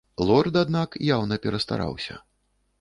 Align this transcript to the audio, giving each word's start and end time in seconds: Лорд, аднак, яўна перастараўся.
Лорд, 0.29 0.57
аднак, 0.61 0.97
яўна 1.15 1.39
перастараўся. 1.45 2.21